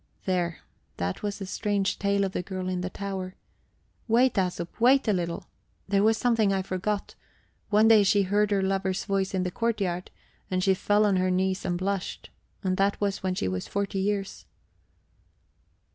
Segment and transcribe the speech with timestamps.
[0.25, 0.61] There!
[0.97, 3.35] That was the strange tale of the girl in the tower.
[4.07, 5.45] Wait, Æsop, wait a little:
[5.87, 7.13] there was something I forgot.
[7.69, 10.09] One day she heard her lover's voice in the courtyard,
[10.49, 12.31] and she fell on her knees and blushed.
[12.63, 14.47] And that was when she was forty years...